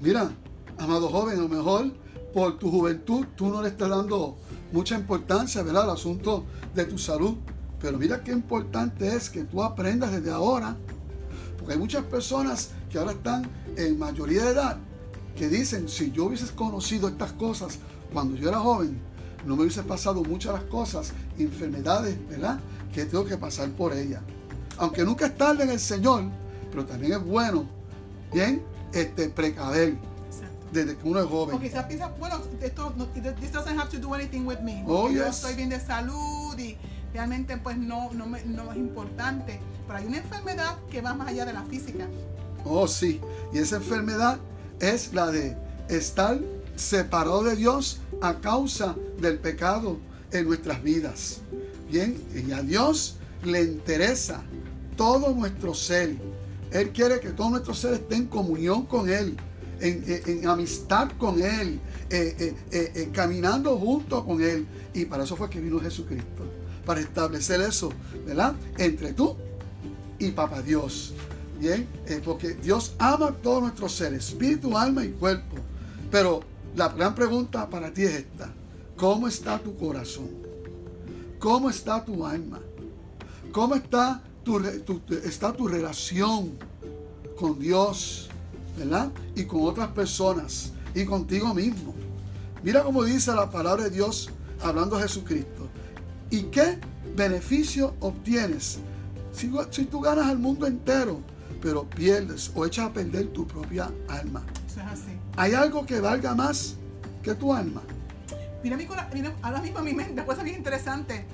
[0.00, 0.30] Mira,
[0.78, 1.92] amado joven, a lo mejor
[2.32, 4.38] por tu juventud tú no le estás dando
[4.72, 5.84] mucha importancia, ¿verdad?
[5.84, 7.36] Al asunto de tu salud.
[7.80, 10.76] Pero mira qué importante es que tú aprendas desde ahora.
[11.56, 14.76] Porque hay muchas personas que ahora están en mayoría de edad
[15.36, 17.78] que dicen, si yo hubiese conocido estas cosas
[18.12, 19.00] cuando yo era joven,
[19.46, 22.60] no me hubiese pasado muchas las cosas, enfermedades, ¿verdad?
[22.92, 24.20] Que tengo que pasar por ellas.
[24.76, 26.24] Aunque nunca es tarde en el Señor,
[26.70, 27.64] pero también es bueno,
[28.32, 29.96] bien, este, precaver
[30.72, 31.56] desde que uno es joven.
[31.56, 34.84] O quizás piensa, bueno, esto no, this doesn't have to do anything with me.
[34.86, 36.76] Oh, yo estoy bien de salud y
[37.12, 39.60] realmente pues no, no, no es importante.
[39.86, 42.06] Pero hay una enfermedad que va más allá de la física.
[42.64, 43.20] Oh, sí.
[43.52, 44.38] Y esa enfermedad
[44.80, 45.56] es la de
[45.88, 46.38] estar
[46.76, 49.98] separado de Dios a causa del pecado
[50.32, 51.40] en nuestras vidas.
[51.90, 54.42] Bien, y a Dios le interesa
[54.96, 56.16] todo nuestro ser.
[56.70, 59.36] Él quiere que todo nuestro ser esté en comunión con Él,
[59.80, 64.66] en, amistad con Él, eh, eh, eh, caminando junto con Él.
[64.94, 66.44] Y para eso fue que vino Jesucristo,
[66.84, 67.90] para establecer eso,
[68.26, 68.54] ¿verdad?
[68.78, 69.36] Entre tú
[70.18, 71.14] y Papá Dios.
[71.58, 75.56] Bien, eh, porque Dios ama todo nuestro ser, espíritu, alma y cuerpo.
[76.10, 76.40] Pero
[76.74, 78.50] la gran pregunta para ti es esta.
[78.96, 80.30] ¿Cómo está tu corazón?
[81.38, 82.60] ¿Cómo está tu alma?
[83.52, 84.58] ¿Cómo está tu,
[85.22, 86.52] está tu relación
[87.38, 88.29] con Dios?
[88.76, 89.10] ¿Verdad?
[89.34, 90.72] Y con otras personas.
[90.94, 91.94] Y contigo mismo.
[92.62, 94.30] Mira cómo dice la palabra de Dios
[94.62, 95.68] hablando de Jesucristo.
[96.30, 96.78] ¿Y qué
[97.16, 98.78] beneficio obtienes
[99.32, 101.20] si, si tú ganas al mundo entero?
[101.60, 104.42] pero pierdes o echas a perder tu propia alma.
[104.66, 105.12] Eso es así.
[105.36, 106.76] ¿Hay algo que valga más
[107.22, 107.82] que tu alma?
[108.62, 111.24] Mira, mira ahora mismo mi mente, cosa bien interesante.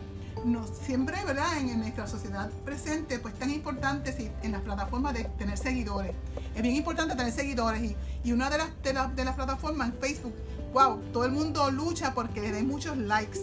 [0.47, 1.59] No, siempre, ¿verdad?
[1.59, 6.15] En, nuestra sociedad presente, pues tan importante si, en las plataformas de tener seguidores.
[6.55, 10.37] Es bien importante tener seguidores y, una de las, de, de las plataformas Facebook,
[10.73, 13.41] wow, todo el mundo lucha porque le den muchos likes.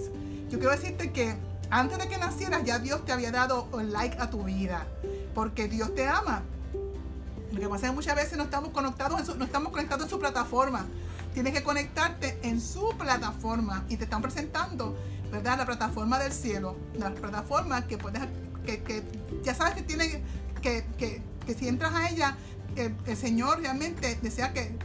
[0.49, 1.35] Yo quiero decirte que
[1.69, 4.87] antes de que nacieras ya Dios te había dado like a tu vida,
[5.35, 6.43] porque Dios te ama.
[7.51, 10.05] Lo que pasa es que muchas veces no estamos conectados en su, no estamos conectados
[10.05, 10.85] en su plataforma.
[11.33, 14.95] Tienes que conectarte en su plataforma y te están presentando,
[15.31, 15.57] ¿verdad?
[15.57, 18.21] La plataforma del cielo, la plataforma que puedes,
[18.65, 19.03] que,
[19.43, 20.21] ya sabes que tiene,
[20.61, 21.21] que, que,
[21.55, 22.37] si entras a ella,
[22.75, 24.75] el, Señor realmente desea que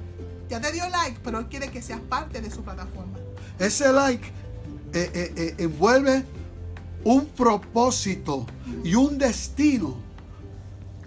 [0.49, 3.19] ya te dio like, pero Él quiere que seas parte de su plataforma.
[3.59, 4.27] Ese like
[4.95, 6.25] eh, eh, eh, envuelve
[7.05, 8.47] un propósito
[8.83, 10.08] y un destino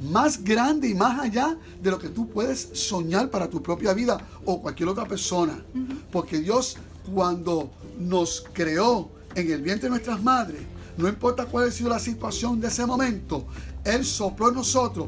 [0.01, 4.19] más grande y más allá de lo que tú puedes soñar para tu propia vida
[4.45, 5.63] o cualquier otra persona.
[6.11, 6.77] Porque Dios
[7.13, 10.61] cuando nos creó en el vientre de nuestras madres,
[10.97, 13.45] no importa cuál haya sido la situación de ese momento,
[13.83, 15.07] Él sopló en nosotros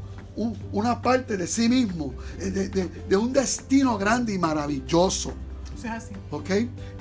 [0.72, 5.34] una parte de sí mismo, eh, de, un destino grande y maravilloso.
[5.78, 6.14] es así.
[6.32, 6.50] ¿Ok?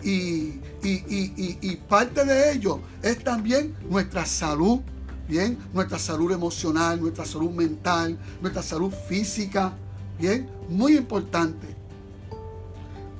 [0.02, 4.80] Y, y, y, y, parte de ello es también nuestra salud
[5.28, 9.72] bien, nuestra salud emocional, nuestra salud mental, nuestra salud física,
[10.18, 11.66] bien, muy importante.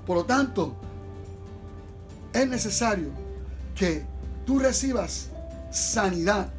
[0.06, 0.74] Por lo tanto,
[2.32, 3.10] es necesario
[3.74, 4.04] que
[4.44, 5.28] tú recibas
[5.70, 6.52] sanidad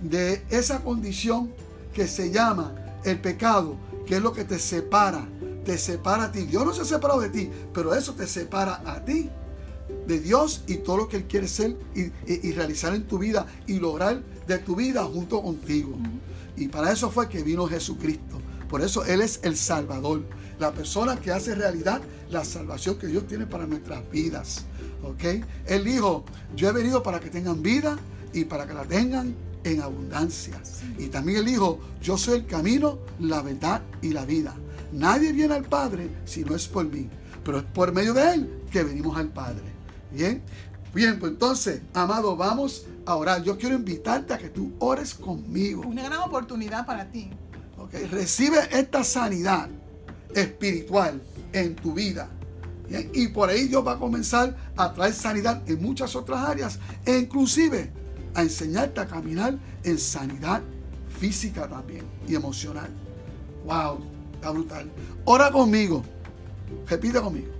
[0.00, 1.52] de esa condición
[1.92, 5.26] que se llama el pecado, que es lo que te separa,
[5.64, 6.42] te separa a ti.
[6.42, 9.28] Dios no se ha separado de ti, pero eso te separa a ti
[10.06, 13.78] de Dios y todo lo que Él quiere ser y, realizar en tu vida y
[13.78, 15.96] lograr de tu vida junto contigo.
[16.56, 18.40] Y para eso fue que vino Jesucristo.
[18.68, 20.22] Por eso Él es el Salvador,
[20.58, 24.64] la persona que hace realidad la salvación que Dios tiene para nuestras vidas.
[25.02, 25.44] ¿Ok?
[25.66, 27.98] Él dijo, yo he venido para que tengan vida
[28.32, 29.34] y para que la tengan
[29.64, 30.60] en abundancia.
[30.98, 34.54] Y también Él dijo, yo soy el camino, la verdad y la vida.
[34.92, 37.08] Nadie viene al Padre si no es por mí,
[37.44, 39.64] pero es por medio de Él que venimos al Padre.
[40.12, 40.42] Bien,
[40.94, 43.42] bien, pues entonces, amado, vamos a orar.
[43.42, 45.82] Yo quiero invitarte a que tú ores conmigo.
[45.86, 47.30] Una gran oportunidad para ti.
[47.78, 48.06] Okay.
[48.06, 49.68] Recibe esta sanidad
[50.34, 51.20] espiritual
[51.52, 52.28] en tu vida.
[53.12, 57.18] Y por ahí Dios va a comenzar a traer sanidad en muchas otras áreas e
[57.18, 57.90] inclusive
[58.34, 60.60] a enseñarte a caminar en sanidad
[61.18, 62.90] física también y emocional.
[63.64, 64.00] Wow,
[64.34, 64.90] está brutal.
[65.24, 66.02] Ora conmigo.
[66.88, 67.52] Repite conmigo.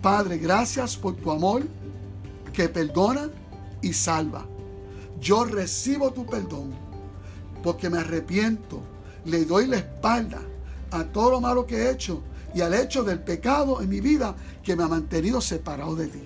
[0.00, 1.62] Padre, gracias por tu amor
[2.52, 3.28] que perdona
[3.82, 4.46] y salva.
[5.20, 6.72] Yo recibo tu perdón
[7.62, 8.80] porque me arrepiento,
[9.24, 10.40] le doy la espalda
[10.90, 12.22] a todo lo malo que he hecho
[12.54, 16.22] y al hecho del pecado en mi vida que me ha mantenido separado de ti.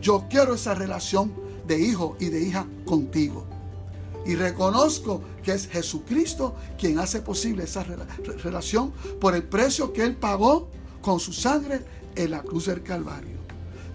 [0.00, 1.32] Yo quiero esa relación
[1.66, 3.44] de hijo y de hija contigo.
[4.24, 7.84] Y reconozco que es Jesucristo quien hace posible esa
[8.42, 10.68] relación por el precio que Él pagó
[11.00, 11.80] con su sangre
[12.16, 13.36] en la cruz del Calvario.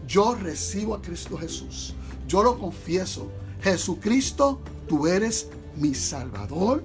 [0.08, 1.94] Yo recibo a Cristo Jesús.
[2.28, 3.32] Yo lo confieso.
[3.62, 6.84] Jesucristo, tú eres mi Salvador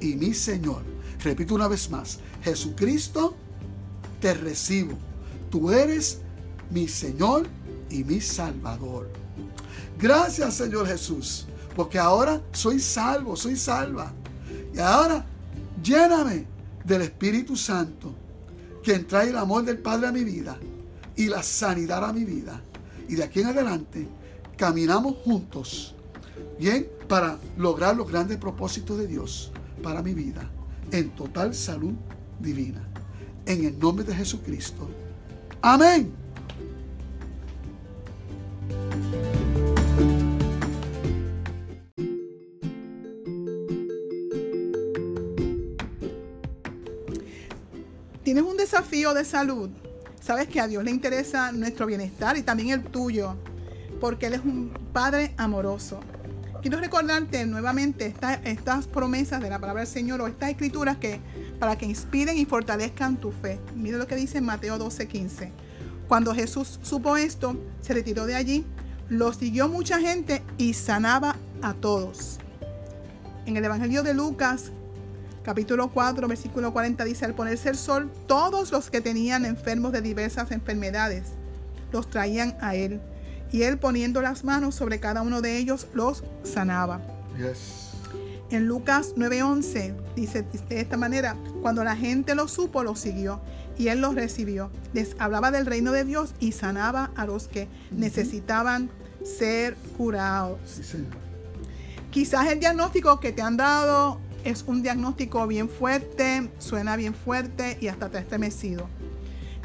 [0.00, 0.82] y mi Señor.
[1.22, 2.18] Repito una vez más.
[2.42, 3.34] Jesucristo,
[4.20, 4.94] te recibo.
[5.50, 6.18] Tú eres
[6.70, 7.46] mi Señor
[7.90, 9.10] y mi Salvador.
[9.98, 14.12] Gracias Señor Jesús, porque ahora soy salvo, soy salva.
[14.74, 15.24] Y ahora
[15.82, 16.46] lléname
[16.84, 18.14] del Espíritu Santo
[18.82, 20.56] quien trae el amor del Padre a mi vida
[21.16, 22.62] y la sanidad a mi vida.
[23.08, 24.06] Y de aquí en adelante
[24.58, 25.94] caminamos juntos,
[26.58, 29.50] bien, para lograr los grandes propósitos de Dios
[29.82, 30.50] para mi vida,
[30.90, 31.94] en total salud
[32.38, 32.86] divina.
[33.46, 34.86] En el nombre de Jesucristo.
[35.62, 36.12] Amén.
[48.28, 49.70] tienes un desafío de salud,
[50.20, 53.36] sabes que a Dios le interesa nuestro bienestar y también el tuyo,
[54.00, 56.00] porque Él es un Padre amoroso.
[56.60, 61.20] Quiero recordarte nuevamente estas promesas de la palabra del Señor o estas escrituras que
[61.60, 63.60] para que inspiren y fortalezcan tu fe.
[63.76, 65.52] Mira lo que dice en Mateo 12:15.
[66.08, 68.64] Cuando Jesús supo esto, se retiró de allí,
[69.08, 72.38] lo siguió mucha gente y sanaba a todos.
[73.46, 74.72] En el Evangelio de Lucas,
[75.44, 80.02] capítulo 4, versículo 40 dice, al ponerse el sol, todos los que tenían enfermos de
[80.02, 81.28] diversas enfermedades
[81.92, 83.00] los traían a él.
[83.52, 87.00] Y él poniendo las manos sobre cada uno de ellos los sanaba.
[88.50, 93.40] En Lucas 9:11 dice de esta manera, cuando la gente lo supo, lo siguió
[93.76, 94.70] y él los recibió.
[94.92, 98.90] Les hablaba del reino de Dios y sanaba a los que necesitaban
[99.24, 100.58] ser curados.
[102.10, 107.76] Quizás el diagnóstico que te han dado es un diagnóstico bien fuerte, suena bien fuerte
[107.80, 108.88] y hasta te ha estremecido.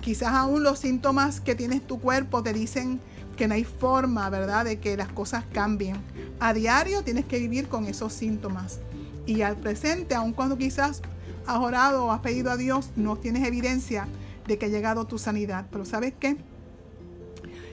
[0.01, 2.99] Quizás aún los síntomas que tienes tu cuerpo te dicen
[3.37, 5.97] que no hay forma, ¿verdad?, de que las cosas cambien.
[6.39, 8.79] A diario tienes que vivir con esos síntomas.
[9.25, 11.01] Y al presente, aun cuando quizás
[11.45, 14.07] has orado o has pedido a Dios, no tienes evidencia
[14.47, 15.65] de que ha llegado tu sanidad.
[15.71, 16.37] Pero ¿sabes qué?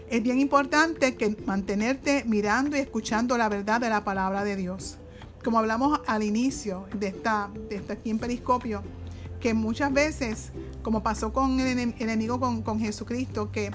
[0.09, 4.99] Es bien importante que mantenerte mirando y escuchando la verdad de la palabra de Dios
[5.45, 8.83] como hablamos al inicio de esta, de esta aquí en Periscopio,
[9.41, 10.51] que muchas veces,
[10.83, 13.71] como pasó con el enemigo con, con Jesucristo, que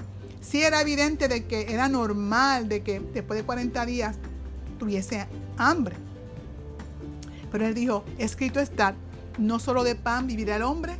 [0.48, 4.16] sí era evidente de que era normal de que después de 40 días
[4.78, 5.26] tuviese
[5.56, 5.96] hambre.
[7.50, 8.94] Pero él dijo, escrito está,
[9.38, 10.96] no solo de pan vivirá el hombre,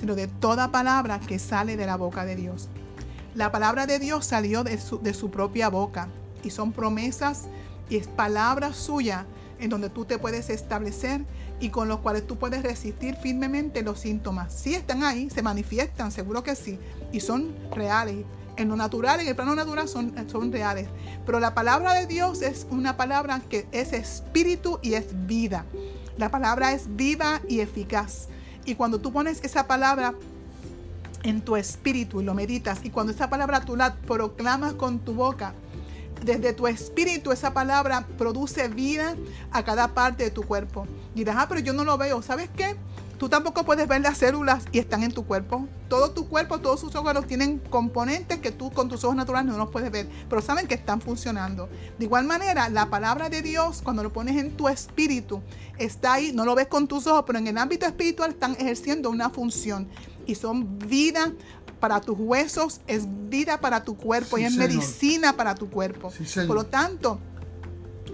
[0.00, 2.68] sino de toda palabra que sale de la boca de Dios.
[3.34, 6.08] La palabra de Dios salió de su, de su propia boca
[6.42, 7.44] y son promesas
[7.88, 9.26] y es palabra suya
[9.60, 11.22] en donde tú te puedes establecer
[11.60, 14.52] y con los cuales tú puedes resistir firmemente los síntomas.
[14.52, 16.78] Si están ahí, se manifiestan, seguro que sí,
[17.12, 18.24] y son reales.
[18.58, 20.88] En lo natural, en el plano natural son, reales.
[21.24, 25.64] Pero la palabra de Dios es una palabra que es espíritu y es vida.
[26.16, 28.26] La palabra es viva y eficaz.
[28.64, 30.12] Y cuando tú pones esa palabra
[31.22, 35.14] en tu espíritu y lo meditas, y cuando esa palabra tú la proclamas con tu
[35.14, 35.54] boca,
[36.24, 39.14] desde tu espíritu esa palabra produce vida
[39.52, 40.84] a cada parte de tu cuerpo.
[41.14, 42.22] Y dirás, ah, pero yo no lo veo.
[42.22, 42.74] ¿Sabes qué?
[43.18, 45.66] Tú tampoco puedes ver las células y están en tu cuerpo.
[45.88, 49.58] Todo tu cuerpo, todos sus órganos tienen componentes que tú con tus ojos naturales no
[49.58, 51.68] los puedes ver, pero saben que están funcionando.
[51.98, 55.42] De igual manera, la palabra de Dios, cuando lo pones en tu espíritu,
[55.78, 59.10] está ahí, no lo ves con tus ojos, pero en el ámbito espiritual están ejerciendo
[59.10, 59.88] una función
[60.24, 61.32] y son vida
[61.80, 66.12] para tus huesos, es vida para tu cuerpo y es medicina para tu cuerpo.
[66.46, 67.18] Por lo tanto,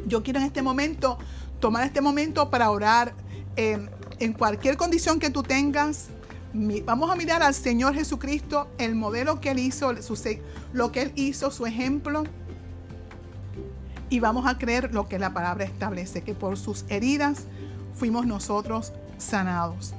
[0.07, 1.19] yo quiero en este momento
[1.61, 3.15] tomar este momento para orar.
[3.57, 3.89] Eh,
[4.19, 6.09] en cualquier condición que tú tengas,
[6.85, 9.93] vamos a mirar al Señor Jesucristo, el modelo que Él hizo,
[10.73, 12.25] lo que Él hizo, su ejemplo.
[14.11, 17.45] Y vamos a creer lo que la palabra establece, que por sus heridas
[17.95, 19.95] fuimos nosotros sanados.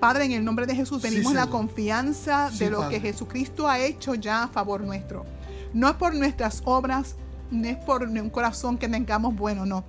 [0.00, 3.78] Padre, en el nombre de Jesús venimos en la confianza de lo que Jesucristo ha
[3.78, 5.24] hecho ya a favor nuestro.
[5.72, 7.14] No es por nuestras obras,
[7.50, 9.84] no es por un corazón que tengamos bueno, no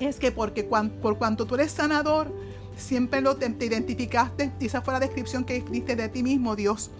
[0.00, 2.32] es que porque por cuanto tú eres sanador,
[2.76, 6.90] siempre lo te, identificaste, y esa fue la descripción que diste de ti mismo, Dios.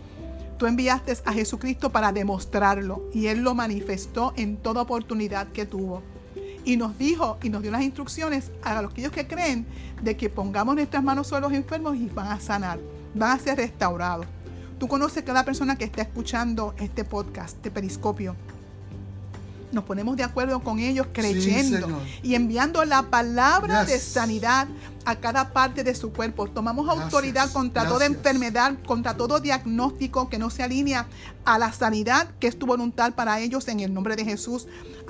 [0.58, 6.02] Tú enviaste a Jesucristo para demostrarlo y Él lo manifestó en toda oportunidad que tuvo.
[6.64, 9.66] Y nos dijo y nos dio las instrucciones a los que creen
[10.02, 12.80] de que pongamos nuestras manos sobre los enfermos y van a sanar,
[13.14, 14.26] van a ser restaurados.
[14.78, 18.34] Tú conoces cada persona que está escuchando este podcast de Periscopio
[19.72, 24.68] nos ponemos de acuerdo con ellos creyendo y enviando la palabra de sanidad
[25.06, 26.48] a cada parte de su cuerpo.
[26.48, 31.06] Tomamos autoridad contra toda enfermedad, contra todo diagnóstico que no se alinea
[31.44, 34.66] a la sanidad que es tu voluntad para ellos en el nombre de Jesús.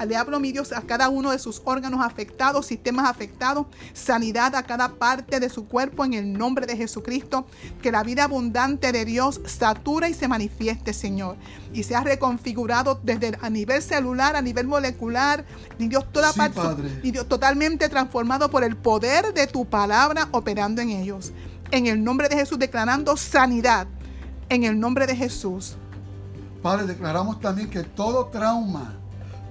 [0.06, 4.62] Le hablo, mi Dios, a cada uno de sus órganos afectados, sistemas afectados, sanidad a
[4.62, 7.46] cada parte de su cuerpo en el nombre de Jesucristo.
[7.80, 11.36] Que la vida abundante de Dios satura y se manifieste, Señor.
[11.72, 15.46] Y sea reconfigurado desde a nivel celular, a nivel molecular,
[15.78, 16.60] mi Dios, toda parte,
[17.02, 21.30] Dios, totalmente transformado por el poder de tu palabra operando en ellos.
[21.70, 23.86] En el nombre de Jesús, declarando sanidad.
[24.48, 25.76] En el nombre de Jesús.
[26.60, 28.96] Padre, declaramos también que todo trauma,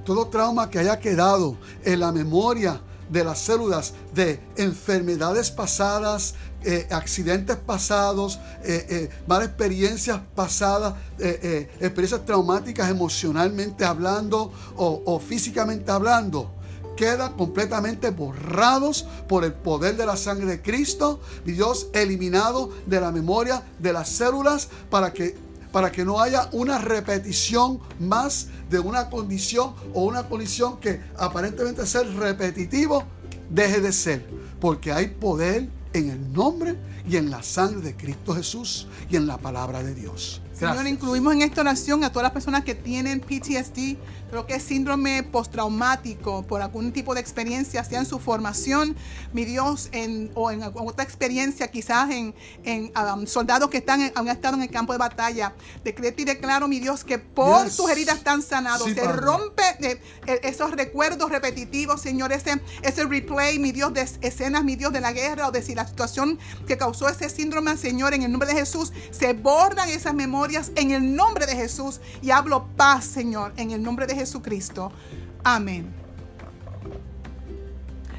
[0.04, 1.56] todo trauma que haya quedado
[1.86, 9.48] en la memoria de las células de enfermedades pasadas, eh, accidentes pasados, eh, eh, malas
[9.48, 16.52] experiencias pasadas, experiencias traumáticas emocionalmente hablando o físicamente hablando
[16.96, 23.12] queda completamente borrados por el poder de la sangre de Cristo Dios eliminado de la
[23.12, 25.36] memoria de las células para que
[25.76, 31.86] para que no haya una repetición más de una condición o una condición que aparentemente
[31.86, 33.04] ser repetitivo
[33.50, 34.26] deje de ser,
[34.62, 39.28] porque hay poder en el nombre y en la sangre de Cristo Jesús y en
[39.28, 40.41] la palabra de Dios.
[40.58, 43.97] Señor, incluimos en esta oración a todas las personas que tienen PTSD,
[44.30, 48.95] creo que es síndrome postraumático por algún tipo de experiencia, sea en su formación,
[49.34, 52.34] mi Dios, en, o en otra experiencia, quizás en,
[52.64, 55.53] en um, soldados que están han estado en el campo de batalla.
[55.84, 58.89] Decreto y declaro, mi Dios, que por sus heridas están sanados.
[58.93, 64.64] Se rompe eh, eh, esos recuerdos repetitivos, Señor, ese, ese replay, mi Dios, de escenas,
[64.64, 68.14] mi Dios, de la guerra o de si la situación que causó ese síndrome, Señor,
[68.14, 70.45] en el nombre de Jesús, se borran esas memorias
[70.76, 74.91] en el nombre de Jesús y hablo paz, Señor, en el nombre de Jesucristo.
[75.43, 75.91] Amén.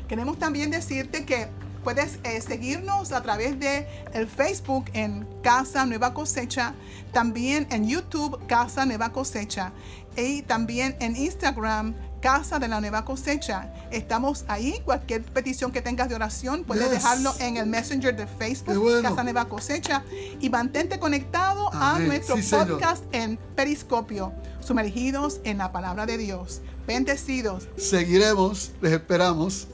[0.08, 1.46] Queremos también decirte que
[1.84, 6.74] puedes eh, seguirnos a través de el Facebook en Casa Nueva Cosecha,
[7.12, 9.72] también en YouTube Casa Nueva Cosecha
[10.16, 11.94] y también en Instagram
[12.26, 13.72] casa de la nueva cosecha.
[13.92, 14.80] Estamos ahí.
[14.84, 19.00] Cualquier petición que tengas de oración, puedes dejarlo en el Messenger de Facebook.
[19.00, 20.02] Casa Nueva Cosecha.
[20.40, 26.62] Y mantente conectado a nuestro podcast en Periscopio, sumergidos en la palabra de Dios.
[26.84, 27.68] Bendecidos.
[27.76, 29.68] Seguiremos, les esperamos.